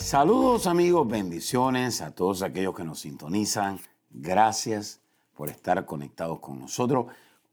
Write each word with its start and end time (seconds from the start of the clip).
Saludos 0.00 0.66
amigos, 0.66 1.06
bendiciones 1.06 2.00
a 2.00 2.10
todos 2.10 2.42
aquellos 2.42 2.74
que 2.74 2.82
nos 2.82 3.00
sintonizan. 3.00 3.78
Gracias 4.08 5.02
por 5.36 5.50
estar 5.50 5.84
conectados 5.84 6.40
con 6.40 6.58
nosotros 6.58 7.06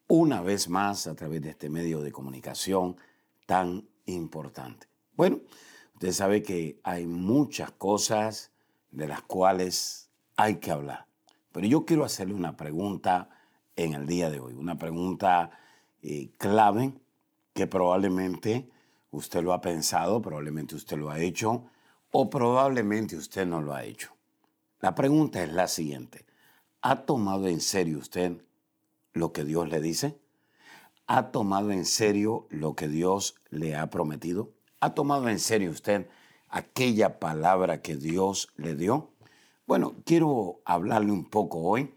una 0.08 0.42
vez 0.42 0.70
más 0.70 1.08
a 1.08 1.14
través 1.14 1.42
de 1.42 1.50
este 1.50 1.70
medio 1.70 2.02
de 2.02 2.12
comunicación 2.12 2.96
tan 3.46 3.88
importante. 4.06 4.88
Bueno, 5.16 5.42
usted 5.94 6.14
sabe 6.14 6.42
que 6.42 6.80
hay 6.84 7.06
muchas 7.06 7.72
cosas 7.72 8.50
de 8.92 9.08
las 9.08 9.22
cuales 9.22 10.10
hay 10.38 10.56
que 10.56 10.72
hablar, 10.72 11.06
pero 11.52 11.68
yo 11.68 11.86
quiero 11.86 12.06
hacerle 12.06 12.34
una 12.34 12.56
pregunta 12.56 13.30
en 13.76 13.94
el 13.94 14.08
día 14.08 14.32
de 14.32 14.40
hoy, 14.40 14.54
una 14.54 14.80
pregunta 14.80 15.52
eh, 16.02 16.32
clave 16.38 16.94
que 17.54 17.68
probablemente 17.68 18.70
usted 19.12 19.44
lo 19.44 19.54
ha 19.54 19.62
pensado, 19.62 20.22
probablemente 20.22 20.76
usted 20.76 20.98
lo 20.98 21.12
ha 21.12 21.20
hecho 21.20 21.66
o 22.12 22.30
probablemente 22.30 23.16
usted 23.16 23.46
no 23.46 23.62
lo 23.62 23.74
ha 23.74 23.84
hecho. 23.84 24.12
La 24.80 24.96
pregunta 24.96 25.44
es 25.44 25.52
la 25.52 25.68
siguiente. 25.68 26.26
¿Ha 26.82 27.06
tomado 27.06 27.48
en 27.48 27.62
serio 27.62 27.98
usted 27.98 28.44
lo 29.14 29.34
que 29.34 29.44
Dios 29.44 29.68
le 29.70 29.82
dice? 29.82 30.18
¿Ha 31.08 31.32
tomado 31.32 31.72
en 31.72 31.86
serio 31.86 32.48
lo 32.50 32.76
que 32.76 32.88
Dios 32.88 33.36
le 33.50 33.76
ha 33.76 33.90
prometido? 33.90 34.52
¿Ha 34.80 34.94
tomado 34.94 35.30
en 35.30 35.40
serio 35.40 35.72
usted 35.72 36.08
aquella 36.50 37.20
palabra 37.20 37.82
que 37.82 37.96
Dios 37.96 38.50
le 38.58 38.76
dio? 38.76 39.12
Bueno, 39.66 39.96
quiero 40.06 40.62
hablarle 40.66 41.12
un 41.12 41.30
poco 41.30 41.60
hoy 41.60 41.94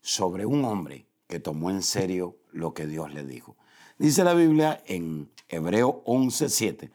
sobre 0.00 0.44
un 0.44 0.64
hombre 0.64 1.06
que 1.26 1.40
tomó 1.40 1.70
en 1.70 1.82
serio 1.82 2.36
lo 2.52 2.74
que 2.74 2.86
Dios 2.86 3.14
le 3.14 3.24
dijo. 3.24 3.56
Dice 3.98 4.24
la 4.24 4.34
Biblia 4.34 4.82
en 4.86 5.30
Hebreo 5.48 6.02
11:7, 6.04 6.90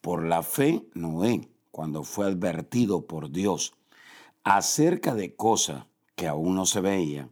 por 0.00 0.24
la 0.24 0.42
fe 0.42 0.86
Noé, 0.94 1.48
cuando 1.76 2.04
fue 2.04 2.24
advertido 2.24 3.06
por 3.06 3.30
Dios 3.30 3.74
acerca 4.44 5.14
de 5.14 5.36
cosas 5.36 5.84
que 6.14 6.26
aún 6.26 6.54
no 6.54 6.64
se 6.64 6.80
veían, 6.80 7.30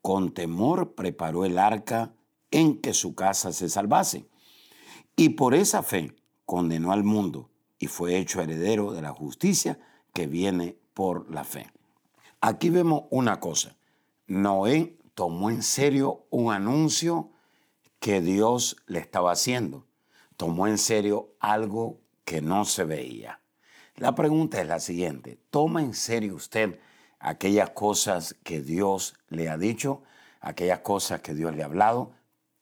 con 0.00 0.30
temor 0.30 0.94
preparó 0.94 1.44
el 1.44 1.58
arca 1.58 2.12
en 2.52 2.80
que 2.80 2.94
su 2.94 3.16
casa 3.16 3.52
se 3.52 3.68
salvase. 3.68 4.28
Y 5.16 5.30
por 5.30 5.56
esa 5.56 5.82
fe 5.82 6.14
condenó 6.46 6.92
al 6.92 7.02
mundo 7.02 7.50
y 7.80 7.88
fue 7.88 8.16
hecho 8.16 8.40
heredero 8.40 8.92
de 8.92 9.02
la 9.02 9.10
justicia 9.10 9.80
que 10.12 10.28
viene 10.28 10.76
por 10.94 11.28
la 11.28 11.42
fe. 11.42 11.72
Aquí 12.40 12.70
vemos 12.70 13.06
una 13.10 13.40
cosa. 13.40 13.76
Noé 14.28 14.96
tomó 15.16 15.50
en 15.50 15.64
serio 15.64 16.26
un 16.30 16.52
anuncio 16.52 17.32
que 17.98 18.20
Dios 18.20 18.76
le 18.86 19.00
estaba 19.00 19.32
haciendo. 19.32 19.84
Tomó 20.36 20.68
en 20.68 20.78
serio 20.78 21.30
algo 21.40 21.98
que 22.24 22.40
no 22.40 22.64
se 22.64 22.84
veía. 22.84 23.39
La 23.96 24.14
pregunta 24.14 24.60
es 24.60 24.66
la 24.66 24.80
siguiente. 24.80 25.38
¿Toma 25.50 25.82
en 25.82 25.94
serio 25.94 26.34
usted 26.34 26.78
aquellas 27.20 27.70
cosas 27.70 28.34
que 28.42 28.62
Dios 28.62 29.14
le 29.28 29.48
ha 29.48 29.58
dicho, 29.58 30.02
aquellas 30.40 30.80
cosas 30.80 31.20
que 31.20 31.34
Dios 31.34 31.54
le 31.54 31.62
ha 31.62 31.66
hablado, 31.66 32.12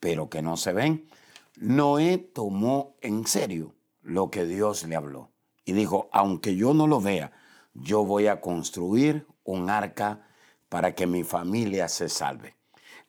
pero 0.01 0.29
que 0.29 0.43
no 0.43 0.57
se 0.57 0.73
ven. 0.73 1.09
Noé 1.57 2.19
tomó 2.19 2.97
en 3.01 3.27
serio 3.27 3.75
lo 4.03 4.31
que 4.31 4.45
Dios 4.45 4.85
le 4.85 4.97
habló 4.97 5.31
y 5.65 5.73
dijo, 5.73 6.09
aunque 6.13 6.57
yo 6.57 6.75
no 6.75 6.87
lo 6.87 7.01
vea, 7.01 7.33
yo 7.75 8.05
voy 8.05 8.27
a 8.27 8.41
construir 8.41 9.27
un 9.45 9.71
arca 9.71 10.27
para 10.69 10.95
que 10.95 11.07
mi 11.07 11.25
familia 11.25 11.89
se 11.89 12.09
salve. 12.09 12.57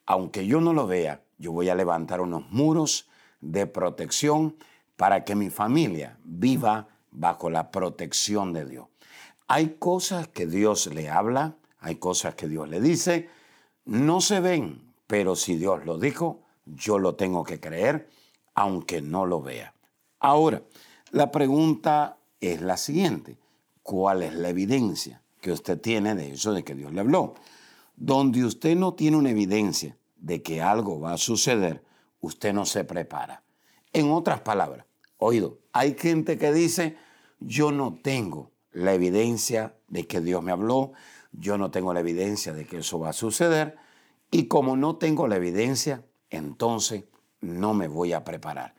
Aunque 0.06 0.46
yo 0.46 0.62
no 0.62 0.74
lo 0.74 0.88
vea, 0.88 1.24
yo 1.38 1.52
voy 1.52 1.70
a 1.70 1.76
levantar 1.76 2.22
unos 2.22 2.50
muros 2.52 3.08
de 3.42 3.66
protección 3.66 4.58
para 4.98 5.24
que 5.24 5.36
mi 5.36 5.50
familia 5.50 6.18
viva 6.24 6.90
bajo 7.12 7.50
la 7.50 7.72
protección 7.72 8.54
de 8.54 8.66
Dios. 8.66 8.88
Hay 9.48 9.76
cosas 9.80 10.28
que 10.28 10.46
Dios 10.46 10.88
le 10.88 11.10
habla, 11.10 11.56
hay 11.80 11.96
cosas 11.96 12.36
que 12.36 12.48
Dios 12.48 12.70
le 12.70 12.82
dice, 12.82 13.30
no 13.86 14.22
se 14.22 14.40
ven, 14.40 14.94
pero 15.08 15.36
si 15.36 15.56
Dios 15.56 15.86
lo 15.86 15.98
dijo, 15.98 16.42
yo 16.66 17.00
lo 17.00 17.16
tengo 17.16 17.44
que 17.44 17.60
creer, 17.60 18.10
aunque 18.54 19.02
no 19.02 19.26
lo 19.26 19.42
vea. 19.42 19.74
Ahora, 20.20 20.62
la 21.12 21.32
pregunta 21.32 22.18
es 22.40 22.62
la 22.62 22.78
siguiente. 22.78 23.38
¿Cuál 23.82 24.22
es 24.22 24.34
la 24.34 24.50
evidencia 24.50 25.22
que 25.42 25.52
usted 25.52 25.80
tiene 25.80 26.14
de 26.14 26.32
eso, 26.32 26.54
de 26.54 26.64
que 26.64 26.76
Dios 26.76 26.94
le 26.94 27.00
habló? 27.00 27.34
Donde 27.96 28.46
usted 28.46 28.76
no 28.76 28.94
tiene 28.94 29.18
una 29.18 29.32
evidencia 29.32 29.98
de 30.18 30.44
que 30.44 30.62
algo 30.62 31.00
va 31.00 31.14
a 31.14 31.18
suceder, 31.18 31.84
usted 32.22 32.54
no 32.54 32.66
se 32.66 32.84
prepara. 32.84 33.44
En 33.94 34.12
otras 34.12 34.42
palabras, 34.42 34.86
oído, 35.20 35.60
hay 35.72 35.96
gente 35.98 36.38
que 36.38 36.52
dice, 36.52 36.98
yo 37.40 37.72
no 37.72 38.00
tengo 38.02 38.52
la 38.72 38.94
evidencia 38.94 39.76
de 39.88 40.08
que 40.08 40.22
Dios 40.22 40.42
me 40.42 40.52
habló, 40.52 40.94
yo 41.32 41.58
no 41.58 41.70
tengo 41.70 41.94
la 41.94 42.00
evidencia 42.00 42.54
de 42.54 42.66
que 42.66 42.78
eso 42.80 43.00
va 43.00 43.10
a 43.10 43.14
suceder 43.14 43.78
y 44.32 44.48
como 44.48 44.76
no 44.76 44.98
tengo 44.98 45.28
la 45.28 45.36
evidencia, 45.36 46.04
entonces 46.30 47.06
no 47.42 47.74
me 47.74 47.88
voy 47.88 48.14
a 48.14 48.24
preparar. 48.24 48.76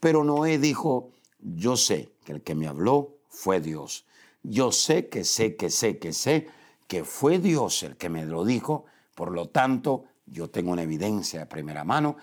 Pero 0.00 0.24
Noé 0.24 0.58
dijo, 0.58 1.12
yo 1.38 1.76
sé 1.76 2.12
que 2.24 2.32
el 2.32 2.42
que 2.42 2.54
me 2.54 2.66
habló 2.66 3.18
fue 3.28 3.60
Dios. 3.60 4.06
Yo 4.42 4.72
sé 4.72 5.08
que 5.08 5.24
sé 5.24 5.56
que 5.56 5.70
sé 5.70 5.98
que 5.98 6.12
sé 6.12 6.48
que 6.88 7.04
fue 7.04 7.38
Dios 7.38 7.82
el 7.84 7.96
que 7.96 8.08
me 8.08 8.24
lo 8.26 8.44
dijo, 8.44 8.84
por 9.14 9.32
lo 9.32 9.48
tanto 9.48 10.04
yo 10.26 10.50
tengo 10.50 10.72
una 10.72 10.82
evidencia 10.82 11.40
de 11.40 11.46
primera 11.46 11.84
mano 11.84 12.16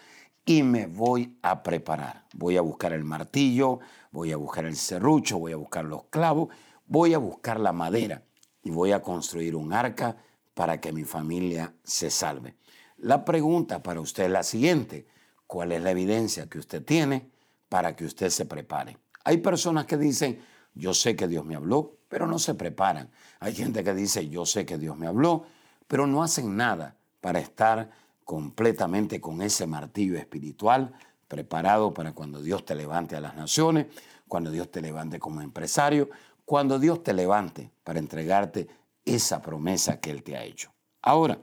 y 0.49 0.63
me 0.63 0.87
voy 0.87 1.37
a 1.41 1.63
preparar. 1.63 2.25
Voy 2.33 2.57
a 2.57 2.61
buscar 2.61 2.93
el 2.93 3.03
martillo, 3.03 3.79
voy 4.11 4.31
a 4.31 4.37
buscar 4.37 4.65
el 4.65 4.75
serrucho, 4.75 5.39
voy 5.39 5.53
a 5.53 5.57
buscar 5.57 5.85
los 5.85 6.05
clavos 6.05 6.49
voy 6.89 7.13
a 7.13 7.19
buscar 7.19 7.59
la 7.59 7.71
madera 7.71 8.23
y 8.63 8.71
voy 8.71 8.91
a 8.91 9.01
construir 9.01 9.55
un 9.55 9.71
arca 9.71 10.17
para 10.53 10.81
que 10.81 10.91
mi 10.91 11.05
familia 11.05 11.73
se 11.83 12.09
salve. 12.09 12.55
La 12.97 13.23
pregunta 13.23 13.81
para 13.81 14.01
usted 14.01 14.25
es 14.25 14.31
la 14.31 14.43
siguiente. 14.43 15.07
¿Cuál 15.47 15.71
es 15.71 15.81
la 15.81 15.91
evidencia 15.91 16.49
que 16.49 16.59
usted 16.59 16.83
tiene 16.83 17.29
para 17.69 17.95
que 17.95 18.05
usted 18.05 18.29
se 18.29 18.45
prepare? 18.45 18.97
Hay 19.23 19.37
personas 19.37 19.85
que 19.85 19.97
dicen, 19.97 20.41
yo 20.73 20.93
sé 20.93 21.15
que 21.15 21.27
Dios 21.27 21.45
me 21.45 21.55
habló, 21.55 21.99
pero 22.09 22.27
no 22.27 22.39
se 22.39 22.55
preparan. 22.55 23.11
Hay 23.39 23.53
gente 23.53 23.83
que 23.83 23.93
dice, 23.93 24.27
yo 24.27 24.45
sé 24.45 24.65
que 24.65 24.77
Dios 24.77 24.97
me 24.97 25.07
habló, 25.07 25.45
pero 25.87 26.07
no 26.07 26.23
hacen 26.23 26.57
nada 26.57 26.97
para 27.21 27.39
estar 27.39 27.91
completamente 28.29 29.19
con 29.19 29.41
ese 29.41 29.65
martillo 29.65 30.15
espiritual 30.15 30.93
preparado 31.27 31.95
para 31.95 32.13
cuando 32.13 32.43
Dios 32.43 32.63
te 32.63 32.75
levante 32.75 33.15
a 33.15 33.21
las 33.21 33.35
naciones, 33.35 33.87
cuando 34.27 34.51
Dios 34.51 34.69
te 34.69 34.81
levante 34.81 35.17
como 35.17 35.41
empresario, 35.41 36.11
cuando 36.45 36.77
Dios 36.77 37.01
te 37.01 37.11
levante 37.13 37.71
para 37.83 37.97
entregarte 37.97 38.67
esa 39.03 39.41
promesa 39.41 39.99
que 39.99 40.11
Él 40.11 40.21
te 40.21 40.37
ha 40.37 40.43
hecho. 40.43 40.71
Ahora, 41.01 41.39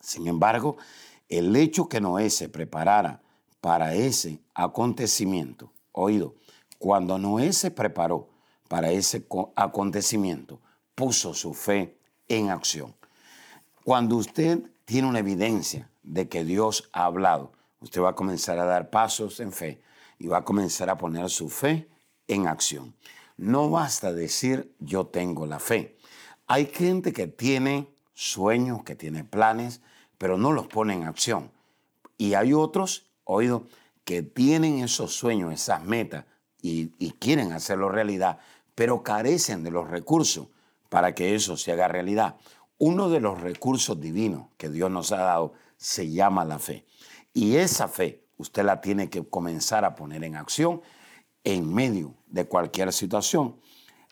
sin 0.00 0.26
embargo, 0.26 0.76
el 1.28 1.54
hecho 1.54 1.88
que 1.88 2.00
Noé 2.00 2.28
se 2.30 2.48
preparara 2.48 3.22
para 3.60 3.94
ese 3.94 4.40
acontecimiento, 4.54 5.70
oído, 5.92 6.34
cuando 6.80 7.16
Noé 7.16 7.52
se 7.52 7.70
preparó 7.70 8.28
para 8.66 8.90
ese 8.90 9.24
acontecimiento, 9.54 10.58
puso 10.96 11.32
su 11.32 11.54
fe 11.54 11.96
en 12.26 12.50
acción. 12.50 12.92
Cuando 13.84 14.16
usted 14.16 14.58
tiene 14.84 15.06
una 15.06 15.20
evidencia 15.20 15.88
de 16.04 16.28
que 16.28 16.44
Dios 16.44 16.88
ha 16.92 17.06
hablado, 17.06 17.52
usted 17.80 18.00
va 18.00 18.10
a 18.10 18.14
comenzar 18.14 18.58
a 18.58 18.64
dar 18.64 18.90
pasos 18.90 19.40
en 19.40 19.52
fe 19.52 19.82
y 20.18 20.28
va 20.28 20.38
a 20.38 20.44
comenzar 20.44 20.88
a 20.90 20.98
poner 20.98 21.28
su 21.30 21.48
fe 21.48 21.88
en 22.28 22.46
acción. 22.46 22.94
No 23.36 23.68
basta 23.68 24.12
decir 24.12 24.74
yo 24.78 25.06
tengo 25.06 25.46
la 25.46 25.58
fe. 25.58 25.96
Hay 26.46 26.66
gente 26.66 27.12
que 27.12 27.26
tiene 27.26 27.88
sueños, 28.12 28.84
que 28.84 28.94
tiene 28.94 29.24
planes, 29.24 29.80
pero 30.18 30.38
no 30.38 30.52
los 30.52 30.66
pone 30.68 30.94
en 30.94 31.04
acción. 31.04 31.50
Y 32.16 32.34
hay 32.34 32.52
otros, 32.52 33.06
oído, 33.24 33.66
que 34.04 34.22
tienen 34.22 34.78
esos 34.78 35.14
sueños, 35.14 35.52
esas 35.52 35.82
metas 35.84 36.26
y, 36.60 36.88
quieren 37.18 37.52
hacerlo 37.52 37.88
realidad, 37.88 38.38
pero 38.74 39.02
carecen 39.02 39.62
de 39.64 39.70
los 39.70 39.88
recursos 39.88 40.48
para 40.88 41.14
que 41.14 41.34
eso 41.34 41.56
se 41.56 41.72
haga 41.72 41.88
realidad. 41.88 42.36
Uno 42.78 43.08
de 43.08 43.20
los 43.20 43.40
recursos 43.40 44.00
divinos 44.00 44.46
que 44.56 44.68
Dios 44.68 44.90
nos 44.90 45.12
ha 45.12 45.18
dado 45.18 45.54
se 45.84 46.10
llama 46.10 46.46
la 46.46 46.58
fe. 46.58 46.86
Y 47.34 47.56
esa 47.56 47.88
fe 47.88 48.24
usted 48.38 48.64
la 48.64 48.80
tiene 48.80 49.10
que 49.10 49.22
comenzar 49.28 49.84
a 49.84 49.94
poner 49.94 50.24
en 50.24 50.34
acción 50.34 50.80
en 51.44 51.72
medio 51.72 52.14
de 52.26 52.46
cualquier 52.46 52.90
situación. 52.90 53.60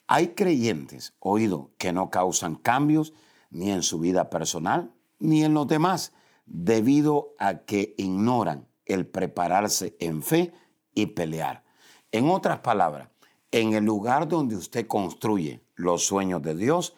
Hay 0.06 0.28
creyentes, 0.28 1.14
oído, 1.18 1.70
que 1.78 1.92
no 1.92 2.10
causan 2.10 2.56
cambios 2.56 3.14
ni 3.50 3.70
en 3.70 3.82
su 3.82 3.98
vida 3.98 4.28
personal 4.28 4.92
ni 5.18 5.44
en 5.44 5.54
los 5.54 5.68
demás, 5.68 6.12
debido 6.46 7.34
a 7.38 7.58
que 7.58 7.94
ignoran 7.96 8.66
el 8.84 9.06
prepararse 9.06 9.96
en 10.00 10.22
fe 10.22 10.52
y 10.94 11.06
pelear. 11.06 11.62
En 12.10 12.28
otras 12.28 12.58
palabras, 12.58 13.08
en 13.52 13.72
el 13.72 13.84
lugar 13.84 14.26
donde 14.26 14.56
usted 14.56 14.86
construye 14.88 15.64
los 15.76 16.04
sueños 16.04 16.42
de 16.42 16.56
Dios, 16.56 16.96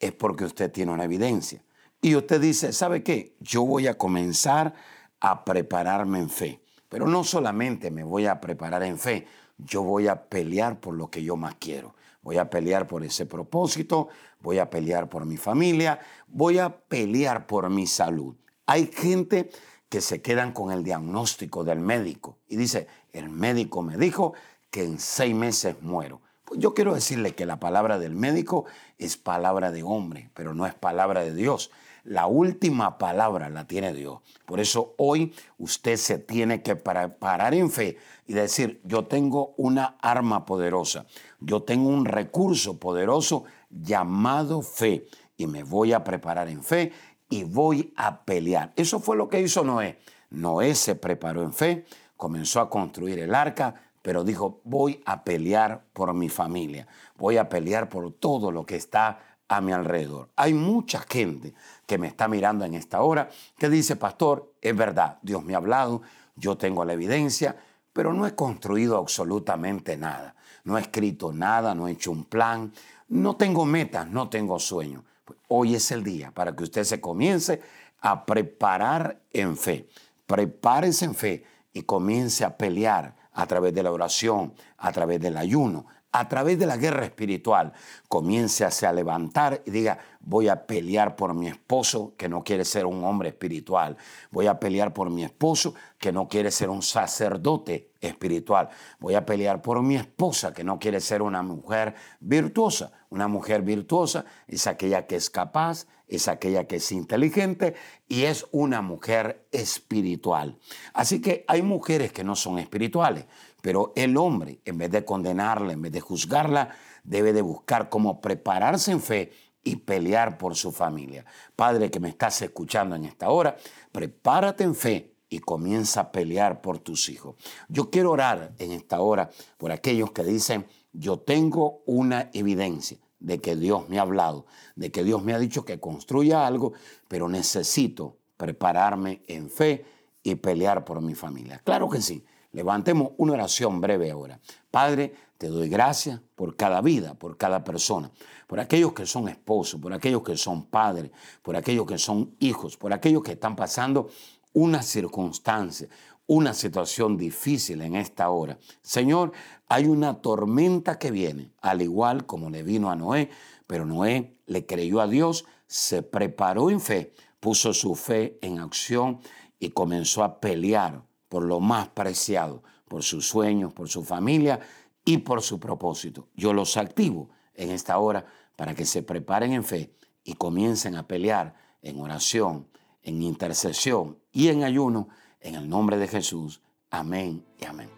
es 0.00 0.12
porque 0.12 0.44
usted 0.46 0.72
tiene 0.72 0.92
una 0.92 1.04
evidencia. 1.04 1.62
Y 2.06 2.14
usted 2.14 2.40
dice, 2.40 2.72
¿sabe 2.72 3.02
qué? 3.02 3.34
Yo 3.40 3.64
voy 3.64 3.88
a 3.88 3.98
comenzar 3.98 4.74
a 5.18 5.44
prepararme 5.44 6.20
en 6.20 6.30
fe. 6.30 6.60
Pero 6.88 7.08
no 7.08 7.24
solamente 7.24 7.90
me 7.90 8.04
voy 8.04 8.26
a 8.26 8.40
preparar 8.40 8.84
en 8.84 8.96
fe, 8.96 9.26
yo 9.58 9.82
voy 9.82 10.06
a 10.06 10.28
pelear 10.28 10.78
por 10.78 10.94
lo 10.94 11.10
que 11.10 11.24
yo 11.24 11.34
más 11.34 11.56
quiero. 11.56 11.96
Voy 12.22 12.38
a 12.38 12.48
pelear 12.48 12.86
por 12.86 13.02
ese 13.02 13.26
propósito, 13.26 14.06
voy 14.38 14.60
a 14.60 14.70
pelear 14.70 15.08
por 15.08 15.26
mi 15.26 15.36
familia, 15.36 15.98
voy 16.28 16.60
a 16.60 16.76
pelear 16.78 17.48
por 17.48 17.70
mi 17.70 17.88
salud. 17.88 18.36
Hay 18.66 18.86
gente 18.86 19.50
que 19.88 20.00
se 20.00 20.22
quedan 20.22 20.52
con 20.52 20.70
el 20.70 20.84
diagnóstico 20.84 21.64
del 21.64 21.80
médico 21.80 22.38
y 22.46 22.54
dice, 22.54 22.86
el 23.12 23.30
médico 23.30 23.82
me 23.82 23.96
dijo 23.96 24.32
que 24.70 24.84
en 24.84 25.00
seis 25.00 25.34
meses 25.34 25.82
muero. 25.82 26.20
Pues 26.44 26.60
yo 26.60 26.72
quiero 26.72 26.94
decirle 26.94 27.34
que 27.34 27.46
la 27.46 27.58
palabra 27.58 27.98
del 27.98 28.14
médico 28.14 28.66
es 28.96 29.16
palabra 29.16 29.72
de 29.72 29.82
hombre, 29.82 30.30
pero 30.34 30.54
no 30.54 30.68
es 30.68 30.74
palabra 30.74 31.24
de 31.24 31.34
Dios. 31.34 31.72
La 32.06 32.28
última 32.28 32.98
palabra 32.98 33.48
la 33.48 33.66
tiene 33.66 33.92
Dios. 33.92 34.20
Por 34.44 34.60
eso 34.60 34.94
hoy 34.96 35.34
usted 35.58 35.96
se 35.96 36.18
tiene 36.18 36.62
que 36.62 36.76
parar 36.76 37.52
en 37.52 37.68
fe 37.68 37.98
y 38.28 38.32
decir, 38.32 38.80
yo 38.84 39.06
tengo 39.06 39.54
una 39.56 39.96
arma 40.00 40.44
poderosa, 40.46 41.06
yo 41.40 41.64
tengo 41.64 41.88
un 41.88 42.04
recurso 42.04 42.78
poderoso 42.78 43.44
llamado 43.70 44.62
fe 44.62 45.08
y 45.36 45.48
me 45.48 45.64
voy 45.64 45.92
a 45.92 46.04
preparar 46.04 46.48
en 46.48 46.62
fe 46.62 46.92
y 47.28 47.42
voy 47.42 47.92
a 47.96 48.24
pelear. 48.24 48.72
Eso 48.76 49.00
fue 49.00 49.16
lo 49.16 49.28
que 49.28 49.40
hizo 49.40 49.64
Noé. 49.64 49.98
Noé 50.30 50.76
se 50.76 50.94
preparó 50.94 51.42
en 51.42 51.52
fe, 51.52 51.86
comenzó 52.16 52.60
a 52.60 52.70
construir 52.70 53.18
el 53.18 53.34
arca, 53.34 53.74
pero 54.02 54.22
dijo, 54.22 54.60
voy 54.62 55.02
a 55.06 55.24
pelear 55.24 55.82
por 55.92 56.14
mi 56.14 56.28
familia, 56.28 56.86
voy 57.16 57.36
a 57.38 57.48
pelear 57.48 57.88
por 57.88 58.12
todo 58.12 58.52
lo 58.52 58.64
que 58.64 58.76
está 58.76 59.18
a 59.48 59.60
mi 59.60 59.72
alrededor. 59.72 60.30
Hay 60.36 60.54
mucha 60.54 61.00
gente 61.00 61.54
que 61.86 61.98
me 61.98 62.08
está 62.08 62.28
mirando 62.28 62.64
en 62.64 62.74
esta 62.74 63.02
hora 63.02 63.28
que 63.58 63.68
dice, 63.68 63.96
pastor, 63.96 64.54
es 64.60 64.76
verdad, 64.76 65.18
Dios 65.22 65.44
me 65.44 65.54
ha 65.54 65.58
hablado, 65.58 66.02
yo 66.34 66.56
tengo 66.56 66.84
la 66.84 66.94
evidencia, 66.94 67.56
pero 67.92 68.12
no 68.12 68.26
he 68.26 68.34
construido 68.34 68.98
absolutamente 68.98 69.96
nada, 69.96 70.34
no 70.64 70.76
he 70.76 70.80
escrito 70.80 71.32
nada, 71.32 71.74
no 71.74 71.88
he 71.88 71.92
hecho 71.92 72.10
un 72.10 72.24
plan, 72.24 72.72
no 73.08 73.36
tengo 73.36 73.64
metas, 73.64 74.08
no 74.08 74.28
tengo 74.28 74.58
sueños. 74.58 75.02
Pues 75.24 75.38
hoy 75.48 75.74
es 75.74 75.90
el 75.90 76.02
día 76.02 76.32
para 76.32 76.54
que 76.54 76.64
usted 76.64 76.84
se 76.84 77.00
comience 77.00 77.62
a 78.00 78.26
preparar 78.26 79.20
en 79.32 79.56
fe. 79.56 79.88
Prepárese 80.26 81.04
en 81.04 81.14
fe 81.14 81.44
y 81.72 81.82
comience 81.82 82.44
a 82.44 82.56
pelear 82.56 83.14
a 83.32 83.46
través 83.46 83.74
de 83.74 83.82
la 83.82 83.92
oración, 83.92 84.54
a 84.78 84.92
través 84.92 85.20
del 85.20 85.36
ayuno, 85.36 85.86
a 86.18 86.28
través 86.28 86.58
de 86.58 86.66
la 86.66 86.76
guerra 86.76 87.04
espiritual, 87.04 87.72
comience 88.08 88.64
a 88.64 88.92
levantar 88.92 89.62
y 89.66 89.70
diga, 89.70 89.98
voy 90.20 90.48
a 90.48 90.66
pelear 90.66 91.14
por 91.14 91.34
mi 91.34 91.46
esposo 91.46 92.14
que 92.16 92.28
no 92.28 92.42
quiere 92.42 92.64
ser 92.64 92.86
un 92.86 93.04
hombre 93.04 93.28
espiritual, 93.28 93.96
voy 94.30 94.46
a 94.46 94.58
pelear 94.58 94.92
por 94.92 95.10
mi 95.10 95.24
esposo 95.24 95.74
que 95.98 96.12
no 96.12 96.28
quiere 96.28 96.50
ser 96.50 96.70
un 96.70 96.82
sacerdote 96.82 97.92
espiritual, 98.00 98.68
voy 98.98 99.14
a 99.14 99.26
pelear 99.26 99.60
por 99.60 99.82
mi 99.82 99.96
esposa 99.96 100.52
que 100.52 100.64
no 100.64 100.78
quiere 100.78 101.00
ser 101.00 101.22
una 101.22 101.42
mujer 101.42 101.94
virtuosa. 102.20 102.92
Una 103.08 103.28
mujer 103.28 103.62
virtuosa 103.62 104.24
es 104.48 104.66
aquella 104.66 105.06
que 105.06 105.16
es 105.16 105.30
capaz, 105.30 105.86
es 106.08 106.28
aquella 106.28 106.66
que 106.66 106.76
es 106.76 106.92
inteligente 106.92 107.74
y 108.08 108.24
es 108.24 108.46
una 108.52 108.82
mujer 108.82 109.46
espiritual. 109.52 110.58
Así 110.92 111.20
que 111.20 111.44
hay 111.48 111.62
mujeres 111.62 112.12
que 112.12 112.24
no 112.24 112.36
son 112.36 112.58
espirituales, 112.58 113.26
pero 113.62 113.92
el 113.96 114.16
hombre, 114.16 114.60
en 114.64 114.78
vez 114.78 114.90
de 114.90 115.04
condenarla, 115.04 115.72
en 115.72 115.82
vez 115.82 115.92
de 115.92 116.00
juzgarla, 116.00 116.70
debe 117.04 117.32
de 117.32 117.42
buscar 117.42 117.88
cómo 117.88 118.20
prepararse 118.20 118.92
en 118.92 119.00
fe 119.00 119.32
y 119.64 119.76
pelear 119.76 120.38
por 120.38 120.54
su 120.54 120.70
familia. 120.70 121.24
Padre 121.56 121.90
que 121.90 122.00
me 122.00 122.08
estás 122.08 122.40
escuchando 122.42 122.94
en 122.94 123.04
esta 123.04 123.30
hora, 123.30 123.56
prepárate 123.90 124.64
en 124.64 124.74
fe 124.74 125.16
y 125.28 125.40
comienza 125.40 126.00
a 126.02 126.12
pelear 126.12 126.60
por 126.60 126.78
tus 126.78 127.08
hijos. 127.08 127.34
Yo 127.68 127.90
quiero 127.90 128.12
orar 128.12 128.54
en 128.58 128.70
esta 128.70 129.00
hora 129.00 129.30
por 129.58 129.72
aquellos 129.72 130.12
que 130.12 130.22
dicen, 130.22 130.66
yo 130.92 131.18
tengo 131.18 131.82
una 131.84 132.30
evidencia 132.32 132.98
de 133.18 133.40
que 133.40 133.56
Dios 133.56 133.88
me 133.88 133.98
ha 133.98 134.02
hablado, 134.02 134.46
de 134.76 134.92
que 134.92 135.02
Dios 135.02 135.22
me 135.24 135.34
ha 135.34 135.38
dicho 135.38 135.64
que 135.64 135.80
construya 135.80 136.46
algo, 136.46 136.74
pero 137.08 137.28
necesito 137.28 138.18
prepararme 138.36 139.22
en 139.26 139.50
fe 139.50 139.84
y 140.22 140.36
pelear 140.36 140.84
por 140.84 141.00
mi 141.00 141.14
familia. 141.14 141.60
Claro 141.64 141.88
que 141.88 142.00
sí. 142.00 142.24
Levantemos 142.56 143.12
una 143.18 143.34
oración 143.34 143.82
breve 143.82 144.10
ahora. 144.10 144.40
Padre, 144.70 145.12
te 145.36 145.48
doy 145.48 145.68
gracias 145.68 146.22
por 146.34 146.56
cada 146.56 146.80
vida, 146.80 147.12
por 147.12 147.36
cada 147.36 147.62
persona, 147.62 148.10
por 148.46 148.60
aquellos 148.60 148.94
que 148.94 149.04
son 149.04 149.28
esposos, 149.28 149.78
por 149.78 149.92
aquellos 149.92 150.22
que 150.22 150.38
son 150.38 150.64
padres, 150.64 151.10
por 151.42 151.54
aquellos 151.54 151.84
que 151.84 151.98
son 151.98 152.34
hijos, 152.38 152.78
por 152.78 152.94
aquellos 152.94 153.22
que 153.22 153.32
están 153.32 153.56
pasando 153.56 154.08
una 154.54 154.82
circunstancia, 154.82 155.88
una 156.26 156.54
situación 156.54 157.18
difícil 157.18 157.82
en 157.82 157.94
esta 157.94 158.30
hora. 158.30 158.58
Señor, 158.80 159.32
hay 159.68 159.84
una 159.84 160.22
tormenta 160.22 160.98
que 160.98 161.10
viene, 161.10 161.50
al 161.60 161.82
igual 161.82 162.24
como 162.24 162.48
le 162.48 162.62
vino 162.62 162.90
a 162.90 162.96
Noé, 162.96 163.28
pero 163.66 163.84
Noé 163.84 164.34
le 164.46 164.64
creyó 164.64 165.02
a 165.02 165.08
Dios, 165.08 165.44
se 165.66 166.02
preparó 166.02 166.70
en 166.70 166.80
fe, 166.80 167.12
puso 167.38 167.74
su 167.74 167.94
fe 167.94 168.38
en 168.40 168.60
acción 168.60 169.20
y 169.58 169.72
comenzó 169.72 170.24
a 170.24 170.40
pelear 170.40 171.02
por 171.28 171.44
lo 171.44 171.60
más 171.60 171.88
preciado, 171.88 172.62
por 172.88 173.02
sus 173.02 173.26
sueños, 173.26 173.72
por 173.72 173.88
su 173.88 174.04
familia 174.04 174.60
y 175.04 175.18
por 175.18 175.42
su 175.42 175.58
propósito. 175.58 176.28
Yo 176.34 176.52
los 176.52 176.76
activo 176.76 177.30
en 177.54 177.70
esta 177.70 177.98
hora 177.98 178.26
para 178.56 178.74
que 178.74 178.84
se 178.84 179.02
preparen 179.02 179.52
en 179.52 179.64
fe 179.64 179.94
y 180.24 180.34
comiencen 180.34 180.96
a 180.96 181.06
pelear 181.06 181.54
en 181.82 182.00
oración, 182.00 182.68
en 183.02 183.22
intercesión 183.22 184.18
y 184.32 184.48
en 184.48 184.64
ayuno 184.64 185.08
en 185.40 185.54
el 185.54 185.68
nombre 185.68 185.96
de 185.96 186.08
Jesús. 186.08 186.60
Amén 186.90 187.44
y 187.60 187.64
amén. 187.64 187.90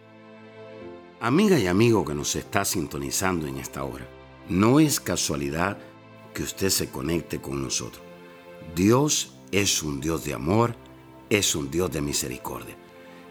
Amiga 1.21 1.59
y 1.59 1.67
amigo 1.67 2.05
que 2.05 2.15
nos 2.15 2.37
está 2.37 2.65
sintonizando 2.65 3.47
en 3.47 3.57
esta 3.57 3.85
hora, 3.85 4.07
no 4.49 4.79
es 4.79 5.01
casualidad 5.01 5.77
que 6.32 6.43
usted 6.43 6.69
se 6.70 6.91
conecte 6.91 7.41
con 7.41 7.63
nosotros. 7.63 8.03
Dios 8.75 9.35
es 9.51 9.82
un 9.82 10.01
Dios 10.01 10.25
de 10.25 10.35
amor, 10.35 10.77
es 11.29 11.55
un 11.55 11.70
Dios 11.70 11.91
de 11.91 12.01
misericordia 12.01 12.77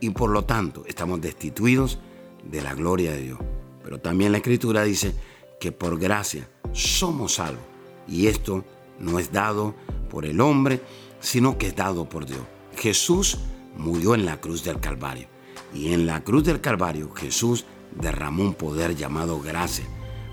y 0.00 0.10
por 0.10 0.30
lo 0.30 0.44
tanto 0.44 0.84
estamos 0.86 1.20
destituidos 1.20 1.98
de 2.44 2.62
la 2.62 2.74
gloria 2.74 3.12
de 3.12 3.22
Dios. 3.22 3.38
Pero 3.82 4.00
también 4.00 4.32
la 4.32 4.38
Escritura 4.38 4.82
dice 4.82 5.14
que 5.60 5.72
por 5.72 5.98
gracia 5.98 6.48
somos 6.72 7.34
salvos. 7.34 7.64
Y 8.06 8.26
esto 8.26 8.64
no 8.98 9.18
es 9.18 9.32
dado 9.32 9.74
por 10.10 10.24
el 10.24 10.40
hombre, 10.40 10.80
sino 11.20 11.58
que 11.58 11.68
es 11.68 11.76
dado 11.76 12.08
por 12.08 12.26
Dios. 12.26 12.42
Jesús 12.76 13.38
murió 13.76 14.14
en 14.14 14.24
la 14.24 14.40
cruz 14.40 14.64
del 14.64 14.80
Calvario. 14.80 15.26
Y 15.74 15.92
en 15.92 16.06
la 16.06 16.24
cruz 16.24 16.44
del 16.44 16.60
Calvario 16.60 17.12
Jesús 17.14 17.64
derramó 17.94 18.42
un 18.42 18.54
poder 18.54 18.96
llamado 18.96 19.40
gracia 19.40 19.84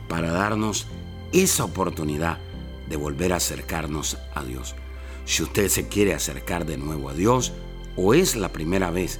para 0.08 0.32
darnos 0.32 0.88
esa 1.34 1.66
oportunidad 1.66 2.40
de 2.88 2.96
volver 2.96 3.34
a 3.34 3.38
acercarnos 3.38 4.18
a 4.34 4.44
Dios. 4.44 4.76
Si 5.26 5.44
usted 5.44 5.70
se 5.70 5.88
quiere 5.88 6.14
acercar 6.14 6.66
de 6.66 6.78
nuevo 6.78 7.10
a 7.10 7.14
Dios 7.14 7.52
o 7.96 8.14
es 8.14 8.36
la 8.36 8.52
primera 8.52 8.92
vez 8.92 9.20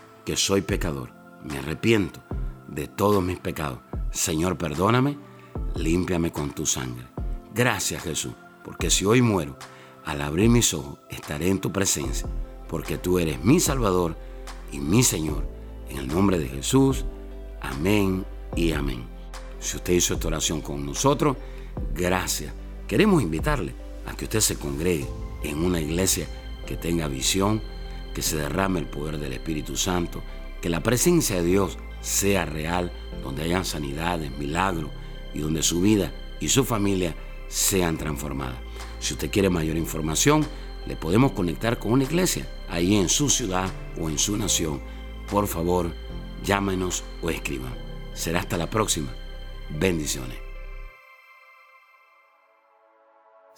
que 0.25 0.35
soy 0.35 0.61
pecador, 0.61 1.11
me 1.43 1.57
arrepiento 1.57 2.21
de 2.67 2.87
todos 2.87 3.23
mis 3.23 3.39
pecados. 3.39 3.79
Señor, 4.11 4.57
perdóname, 4.57 5.17
límpiame 5.75 6.31
con 6.31 6.51
tu 6.51 6.65
sangre. 6.65 7.07
Gracias 7.53 8.03
Jesús, 8.03 8.33
porque 8.63 8.89
si 8.89 9.05
hoy 9.05 9.21
muero, 9.21 9.57
al 10.05 10.21
abrir 10.21 10.49
mis 10.49 10.73
ojos 10.73 10.99
estaré 11.09 11.49
en 11.49 11.59
tu 11.59 11.71
presencia, 11.71 12.27
porque 12.67 12.97
tú 12.97 13.19
eres 13.19 13.43
mi 13.43 13.59
Salvador 13.59 14.17
y 14.71 14.79
mi 14.79 15.03
Señor. 15.03 15.47
En 15.89 15.97
el 15.97 16.07
nombre 16.07 16.39
de 16.39 16.47
Jesús, 16.47 17.05
amén 17.61 18.25
y 18.55 18.71
amén. 18.71 19.03
Si 19.59 19.77
usted 19.77 19.93
hizo 19.93 20.13
esta 20.13 20.27
oración 20.27 20.61
con 20.61 20.85
nosotros, 20.85 21.35
gracias. 21.93 22.53
Queremos 22.87 23.21
invitarle 23.21 23.75
a 24.07 24.15
que 24.15 24.25
usted 24.25 24.39
se 24.39 24.55
congregue 24.55 25.07
en 25.43 25.63
una 25.63 25.79
iglesia 25.79 26.27
que 26.65 26.77
tenga 26.77 27.07
visión, 27.07 27.61
que 28.13 28.21
se 28.21 28.37
derrame 28.37 28.79
el 28.79 28.85
poder 28.85 29.17
del 29.17 29.33
Espíritu 29.33 29.77
Santo, 29.77 30.23
que 30.61 30.69
la 30.69 30.83
presencia 30.83 31.37
de 31.37 31.43
Dios 31.43 31.77
sea 32.01 32.45
real, 32.45 32.91
donde 33.23 33.43
hayan 33.43 33.65
sanidades, 33.65 34.31
milagros 34.37 34.91
y 35.33 35.39
donde 35.39 35.63
su 35.63 35.81
vida 35.81 36.11
y 36.39 36.49
su 36.49 36.63
familia 36.63 37.15
sean 37.47 37.97
transformadas. 37.97 38.57
Si 38.99 39.13
usted 39.13 39.31
quiere 39.31 39.49
mayor 39.49 39.77
información, 39.77 40.45
le 40.87 40.95
podemos 40.95 41.31
conectar 41.31 41.79
con 41.79 41.91
una 41.91 42.03
iglesia 42.03 42.47
ahí 42.69 42.95
en 42.95 43.09
su 43.09 43.29
ciudad 43.29 43.69
o 43.99 44.09
en 44.09 44.17
su 44.17 44.37
nación. 44.37 44.81
Por 45.29 45.47
favor, 45.47 45.91
llámenos 46.43 47.03
o 47.21 47.29
escriban. 47.29 47.73
Será 48.13 48.39
hasta 48.39 48.57
la 48.57 48.69
próxima. 48.69 49.13
Bendiciones. 49.69 50.50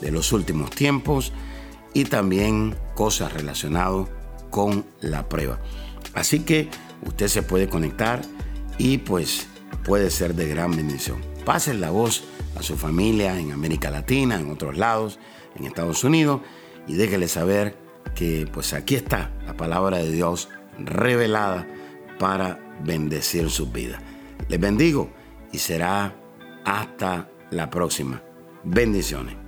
de 0.00 0.10
los 0.10 0.32
últimos 0.32 0.70
tiempos 0.70 1.32
y 1.94 2.04
también 2.04 2.74
cosas 2.94 3.32
relacionadas 3.32 4.08
con 4.50 4.84
la 5.00 5.28
prueba. 5.28 5.60
Así 6.14 6.40
que 6.40 6.68
usted 7.06 7.28
se 7.28 7.42
puede 7.42 7.68
conectar 7.68 8.22
y 8.78 8.98
pues 8.98 9.46
puede 9.84 10.10
ser 10.10 10.34
de 10.34 10.48
gran 10.48 10.74
bendición. 10.76 11.18
Pasen 11.44 11.80
la 11.80 11.90
voz 11.90 12.24
a 12.56 12.62
su 12.62 12.76
familia 12.76 13.38
en 13.38 13.52
América 13.52 13.90
Latina, 13.90 14.36
en 14.36 14.50
otros 14.50 14.76
lados, 14.76 15.18
en 15.56 15.66
Estados 15.66 16.04
Unidos 16.04 16.40
y 16.86 16.94
déjele 16.94 17.28
saber 17.28 17.76
que 18.14 18.48
pues 18.52 18.72
aquí 18.72 18.94
está 18.94 19.30
la 19.46 19.56
palabra 19.56 19.98
de 19.98 20.10
Dios 20.10 20.48
revelada 20.78 21.66
para 22.18 22.58
bendecir 22.84 23.50
sus 23.50 23.72
vidas. 23.72 24.00
Les 24.48 24.58
bendigo 24.58 25.10
y 25.52 25.58
será 25.58 26.14
hasta 26.64 27.28
la 27.50 27.70
próxima. 27.70 28.22
Bendiciones. 28.64 29.47